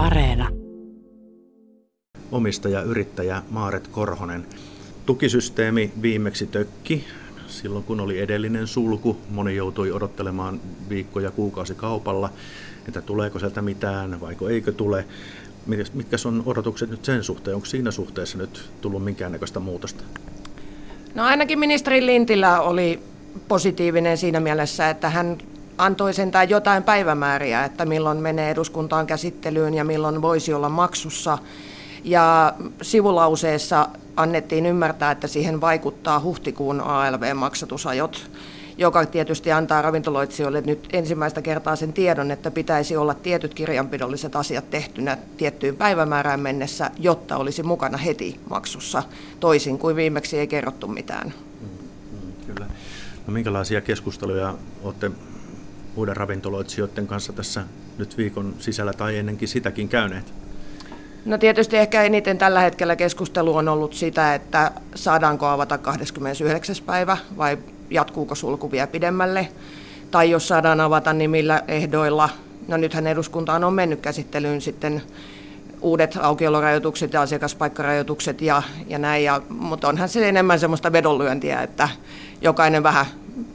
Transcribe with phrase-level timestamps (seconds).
[0.00, 0.48] Areena.
[2.32, 4.46] Omistaja, yrittäjä Maaret Korhonen.
[5.06, 7.04] Tukisysteemi viimeksi tökki
[7.46, 9.16] silloin, kun oli edellinen sulku.
[9.30, 12.30] Moni joutui odottelemaan viikkoja, kuukausi kaupalla,
[12.88, 15.04] että tuleeko sieltä mitään vai eikö tule.
[15.94, 17.54] Mitkä on odotukset nyt sen suhteen?
[17.54, 20.04] Onko siinä suhteessa nyt tullut minkäännäköistä muutosta?
[21.14, 23.00] No ainakin ministeri Lintilä oli
[23.48, 25.38] positiivinen siinä mielessä, että hän
[25.80, 31.38] antoi sentään jotain päivämääriä, että milloin menee eduskuntaan käsittelyyn ja milloin voisi olla maksussa.
[32.04, 38.30] Ja sivulauseessa annettiin ymmärtää, että siihen vaikuttaa huhtikuun ALV-maksatusajot,
[38.78, 44.70] joka tietysti antaa ravintoloitsijoille nyt ensimmäistä kertaa sen tiedon, että pitäisi olla tietyt kirjanpidolliset asiat
[44.70, 49.02] tehtynä tiettyyn päivämäärään mennessä, jotta olisi mukana heti maksussa,
[49.40, 51.34] toisin kuin viimeksi ei kerrottu mitään.
[51.60, 51.68] Mm,
[52.12, 52.66] mm, kyllä.
[53.26, 55.10] No, minkälaisia keskusteluja olette
[55.96, 57.64] muiden ravintoloitsijoiden kanssa tässä
[57.98, 60.32] nyt viikon sisällä tai ennenkin sitäkin käyneet?
[61.24, 66.76] No tietysti ehkä eniten tällä hetkellä keskustelu on ollut sitä, että saadaanko avata 29.
[66.86, 67.58] päivä vai
[67.90, 69.48] jatkuuko sulku vielä pidemmälle.
[70.10, 72.28] Tai jos saadaan avata, niin millä ehdoilla.
[72.68, 75.02] No nythän eduskuntaan on mennyt käsittelyyn sitten
[75.80, 79.24] uudet aukiolorajoitukset ja asiakaspaikkarajoitukset ja, ja näin.
[79.24, 81.88] Ja, mutta onhan se enemmän semmoista vedonlyöntiä, että
[82.40, 83.06] jokainen vähän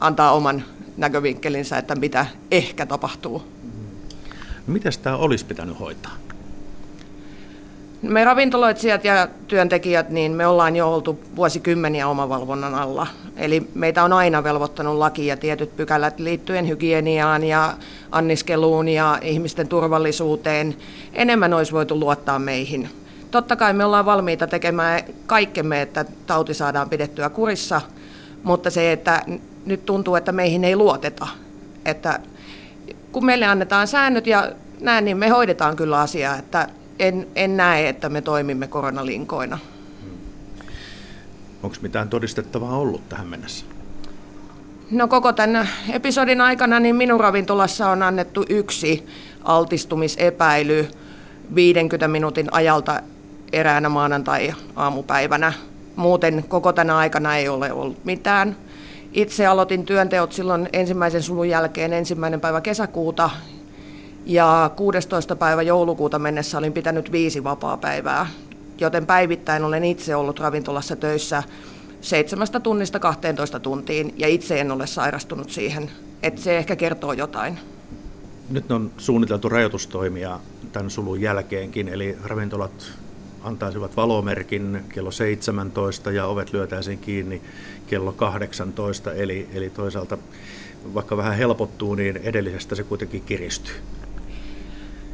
[0.00, 0.64] antaa oman
[0.96, 3.42] näkövinkkelinsä, että mitä ehkä tapahtuu.
[4.66, 6.12] No, Miten tämä olisi pitänyt hoitaa?
[8.02, 13.06] Me ravintoloitsijat ja työntekijät, niin me ollaan jo oltu vuosikymmeniä omavalvonnan alla.
[13.36, 17.74] Eli meitä on aina velvoittanut laki ja tietyt pykälät liittyen hygieniaan ja
[18.12, 20.76] anniskeluun ja ihmisten turvallisuuteen.
[21.12, 22.88] Enemmän olisi voitu luottaa meihin.
[23.30, 27.80] Totta kai me ollaan valmiita tekemään kaikkemme, että tauti saadaan pidettyä kurissa,
[28.42, 29.22] mutta se, että
[29.66, 31.26] nyt tuntuu, että meihin ei luoteta.
[31.84, 32.20] Että
[33.12, 36.68] kun meille annetaan säännöt ja näin, niin me hoidetaan kyllä asiaa, että
[36.98, 39.58] en, en näe, että me toimimme koronalinkoina.
[41.62, 43.66] Onko mitään todistettavaa ollut tähän mennessä?
[44.90, 49.06] No koko tämän episodin aikana niin minun ravintolassa on annettu yksi
[49.44, 50.88] altistumisepäily
[51.54, 53.00] 50 minuutin ajalta
[53.52, 55.52] eräänä maanantai-aamupäivänä.
[56.00, 58.56] Muuten koko tänä aikana ei ole ollut mitään.
[59.12, 63.30] Itse aloitin työnteot silloin ensimmäisen sulun jälkeen ensimmäinen päivä kesäkuuta
[64.26, 65.36] ja 16.
[65.36, 68.26] päivä joulukuuta mennessä olin pitänyt viisi vapaa-päivää,
[68.78, 71.42] joten päivittäin olen itse ollut ravintolassa töissä
[72.00, 75.90] seitsemästä tunnista 12 tuntiin ja itse en ole sairastunut siihen.
[76.22, 77.58] Että se ehkä kertoo jotain.
[78.50, 80.40] Nyt on suunniteltu rajoitustoimia
[80.72, 82.92] tämän sulun jälkeenkin, eli ravintolat
[83.44, 87.42] antaisivat valomerkin kello 17 ja ovet lyötäisiin kiinni
[87.86, 90.18] kello 18, eli, eli toisaalta
[90.94, 93.74] vaikka vähän helpottuu, niin edellisestä se kuitenkin kiristyy.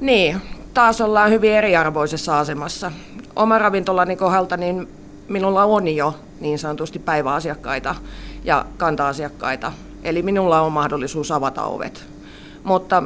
[0.00, 0.40] Niin,
[0.74, 2.92] taas ollaan hyvin eriarvoisessa asemassa.
[3.36, 4.88] Oma ravintolani kohdalta niin
[5.28, 7.94] minulla on jo niin sanotusti päiväasiakkaita
[8.44, 9.72] ja kanta-asiakkaita.
[10.04, 12.04] Eli minulla on mahdollisuus avata ovet.
[12.64, 13.02] Mutta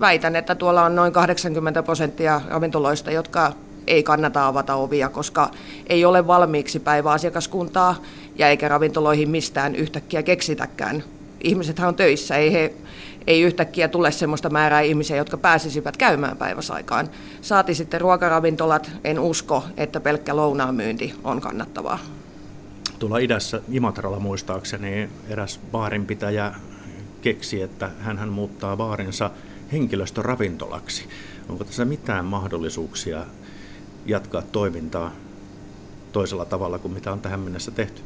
[0.00, 3.52] väitän, että tuolla on noin 80 prosenttia ravintoloista, jotka
[3.86, 5.50] ei kannata avata ovia, koska
[5.86, 8.02] ei ole valmiiksi päiväasiakaskuntaa
[8.38, 11.04] ja eikä ravintoloihin mistään yhtäkkiä keksitäkään.
[11.44, 12.74] Ihmisethän on töissä, ei he
[13.26, 17.08] ei yhtäkkiä tule sellaista määrää ihmisiä, jotka pääsisivät käymään päiväsaikaan.
[17.42, 21.98] Saati sitten ruokaravintolat, en usko, että pelkkä lounaan myynti on kannattavaa.
[22.98, 26.54] Tuolla idässä Imatralla muistaakseni eräs baarinpitäjä
[27.22, 29.30] keksi, että hän muuttaa baarinsa
[29.72, 31.04] henkilöstöravintolaksi.
[31.48, 33.26] Onko tässä mitään mahdollisuuksia
[34.06, 35.10] jatkaa toimintaa
[36.12, 38.02] toisella tavalla kuin mitä on tähän mennessä tehty?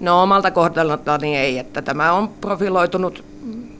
[0.00, 3.24] No omalta kohdaltani ei, että tämä on profiloitunut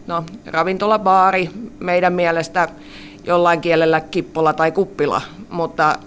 [0.06, 2.68] no, ravintola, baari, meidän mielestä
[3.24, 5.98] jollain kielellä kippola tai kuppila, mutta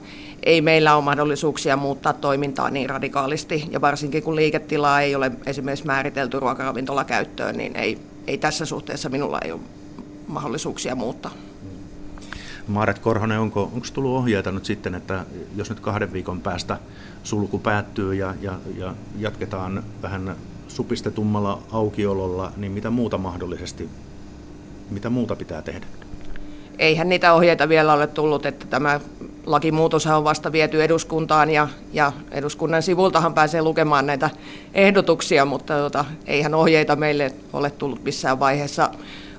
[0.44, 5.86] ei meillä ole mahdollisuuksia muuttaa toimintaa niin radikaalisti, ja varsinkin kun liiketilaa ei ole esimerkiksi
[5.86, 9.62] määritelty ruokaravintola-käyttöön, niin ei, ei tässä suhteessa minulla ei ole
[10.28, 11.32] mahdollisuuksia muuttaa.
[12.68, 15.26] Maaret Korhonen, onko, onko tullut ohjeita nyt sitten, että
[15.56, 16.78] jos nyt kahden viikon päästä
[17.24, 20.36] sulku päättyy ja, ja, ja jatketaan vähän
[20.68, 23.90] supistetummalla aukiololla, niin mitä muuta mahdollisesti,
[24.90, 25.86] mitä muuta pitää tehdä?
[26.80, 29.00] Eihän niitä ohjeita vielä ole tullut, että tämä
[29.46, 34.30] lakimuutos on vasta viety eduskuntaan ja, ja eduskunnan sivultahan pääsee lukemaan näitä
[34.74, 38.92] ehdotuksia, mutta tota, eihän ohjeita meille ole tullut missään vaiheessa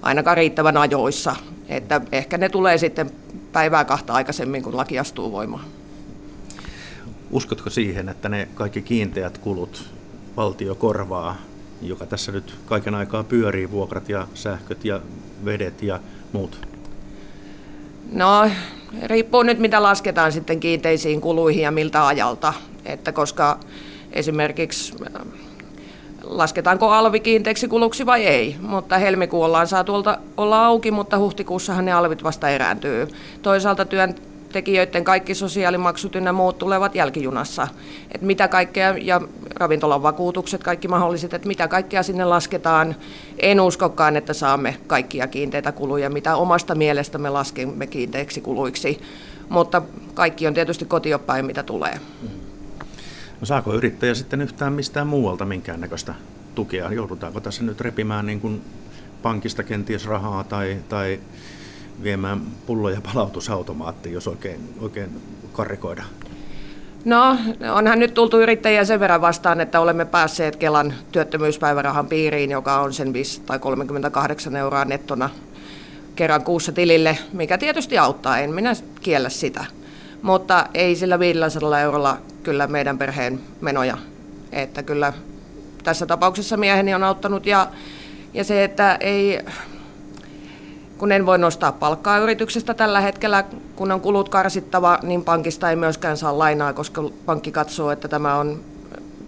[0.02, 1.36] ainakaan riittävän ajoissa.
[1.68, 3.10] Että ehkä ne tulee sitten
[3.52, 5.64] päivää kahta aikaisemmin, kun laki astuu voimaan.
[7.30, 9.84] Uskotko siihen, että ne kaikki kiinteät kulut
[10.36, 11.36] valtio korvaa,
[11.82, 15.00] joka tässä nyt kaiken aikaa pyörii, vuokrat ja sähköt ja
[15.44, 16.00] vedet ja
[16.32, 16.68] muut?
[18.12, 18.50] No,
[19.02, 22.52] riippuu nyt mitä lasketaan sitten kiinteisiin kuluihin ja miltä ajalta.
[22.84, 23.58] Että koska
[24.12, 25.22] esimerkiksi äh,
[26.22, 31.84] lasketaanko alvi kiinteiksi kuluksi vai ei, mutta helmikuun ollaan saa tuolta olla auki, mutta huhtikuussahan
[31.84, 33.08] ne alvit vasta erääntyy.
[33.42, 34.14] Toisaalta työn
[34.56, 37.68] tekijöiden kaikki sosiaalimaksut ynnä muut tulevat jälkijunassa.
[38.14, 39.20] Et mitä kaikkea, ja
[39.54, 42.96] ravintolan vakuutukset, kaikki mahdolliset, että mitä kaikkea sinne lasketaan.
[43.38, 49.00] En uskokaan, että saamme kaikkia kiinteitä kuluja, mitä omasta mielestä me laskemme kiinteiksi kuluiksi.
[49.48, 49.82] Mutta
[50.14, 52.00] kaikki on tietysti kotiopäin, mitä tulee.
[53.40, 56.14] No saako yrittäjä sitten yhtään mistään muualta minkäännäköistä
[56.54, 56.92] tukea?
[56.92, 58.62] Joudutaanko tässä nyt repimään niin kuin
[59.22, 61.20] pankista kenties rahaa tai, tai
[62.02, 65.10] viemään pulloja palautusautomaattiin, jos oikein, oikein
[65.52, 66.04] karrikoida?
[67.04, 67.36] No,
[67.74, 72.92] onhan nyt tultu yrittäjiä sen verran vastaan, että olemme päässeet Kelan työttömyyspäivärahan piiriin, joka on
[72.92, 75.30] sen 5 tai 38 euroa nettona
[76.16, 79.64] kerran kuussa tilille, mikä tietysti auttaa, en minä kiellä sitä.
[80.22, 83.98] Mutta ei sillä 500 eurolla kyllä meidän perheen menoja.
[84.52, 85.12] Että kyllä
[85.84, 87.66] tässä tapauksessa mieheni on auttanut ja,
[88.34, 89.40] ja se, että ei,
[90.98, 93.44] kun en voi nostaa palkkaa yrityksestä tällä hetkellä,
[93.76, 98.34] kun on kulut karsittava, niin pankista ei myöskään saa lainaa, koska pankki katsoo, että tämä
[98.38, 98.60] on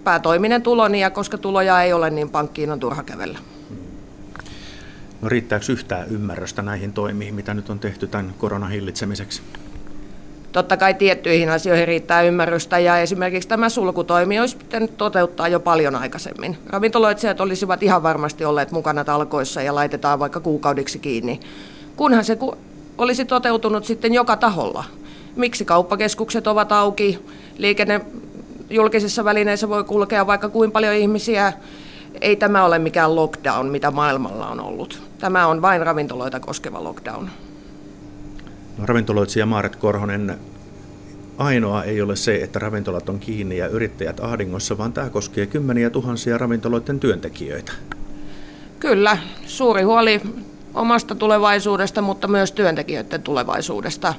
[0.04, 3.38] päätoiminen tuloni ja koska tuloja ei ole, niin pankkiin on turha kävellä.
[5.22, 9.42] No riittääkö yhtään ymmärrystä näihin toimiin, mitä nyt on tehty tämän koronan hillitsemiseksi?
[10.58, 15.96] Totta kai tiettyihin asioihin riittää ymmärrystä ja esimerkiksi tämä sulkutoimi olisi pitänyt toteuttaa jo paljon
[15.96, 16.58] aikaisemmin.
[16.66, 21.40] Ravintoloitsijat olisivat ihan varmasti olleet mukana talkoissa ja laitetaan vaikka kuukaudiksi kiinni,
[21.96, 22.38] kunhan se
[22.99, 24.84] olisi toteutunut sitten joka taholla.
[25.37, 27.19] Miksi kauppakeskukset ovat auki,
[27.58, 28.00] liikenne
[28.70, 31.52] julkisissa välineissä voi kulkea vaikka kuin paljon ihmisiä.
[32.20, 35.02] Ei tämä ole mikään lockdown, mitä maailmalla on ollut.
[35.19, 37.28] Tämä on vain ravintoloita koskeva lockdown.
[38.84, 40.38] Ravintoloitsija Maaret Korhonen,
[41.38, 45.90] ainoa ei ole se, että ravintolat on kiinni ja yrittäjät ahdingossa, vaan tämä koskee kymmeniä
[45.90, 47.72] tuhansia ravintoloiden työntekijöitä.
[48.80, 50.20] Kyllä, suuri huoli
[50.75, 54.14] omasta tulevaisuudesta, mutta myös työntekijöiden tulevaisuudesta.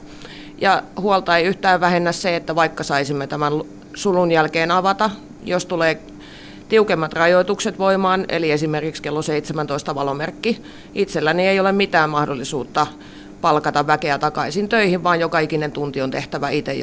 [0.57, 3.53] Ja huolta ei yhtään vähennä se, että vaikka saisimme tämän
[3.93, 5.09] sulun jälkeen avata,
[5.43, 5.99] jos tulee
[6.69, 10.61] tiukemmat rajoitukset voimaan, eli esimerkiksi kello 17 valomerkki,
[10.93, 12.87] itselläni ei ole mitään mahdollisuutta
[13.41, 16.75] palkata väkeä takaisin töihin, vaan joka ikinen tunti on tehtävä itse,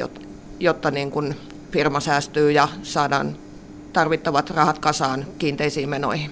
[0.59, 1.35] jotta niin kuin
[1.71, 3.35] firma säästyy ja saadaan
[3.93, 6.31] tarvittavat rahat kasaan kiinteisiin menoihin.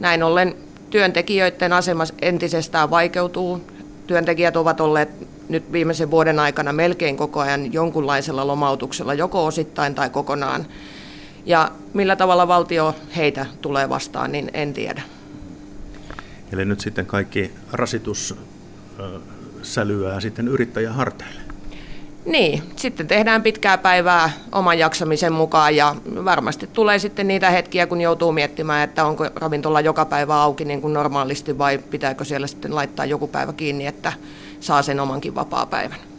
[0.00, 0.54] Näin ollen
[0.90, 3.60] työntekijöiden asema entisestään vaikeutuu.
[4.06, 5.10] Työntekijät ovat olleet
[5.48, 10.66] nyt viimeisen vuoden aikana melkein koko ajan jonkunlaisella lomautuksella, joko osittain tai kokonaan.
[11.46, 15.02] Ja millä tavalla valtio heitä tulee vastaan, niin en tiedä.
[16.52, 18.34] Eli nyt sitten kaikki rasitus
[19.62, 21.40] sälyää sitten yrittäjän harteille.
[22.24, 28.00] Niin, sitten tehdään pitkää päivää oman jaksamisen mukaan ja varmasti tulee sitten niitä hetkiä, kun
[28.00, 32.74] joutuu miettimään, että onko ravintola joka päivä auki niin kuin normaalisti vai pitääkö siellä sitten
[32.74, 34.12] laittaa joku päivä kiinni, että
[34.60, 36.13] saa sen omankin vapaa-päivän.